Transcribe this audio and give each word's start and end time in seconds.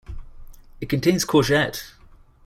It 0.79 0.89
contains 0.89 1.23
courgette. 1.25 1.93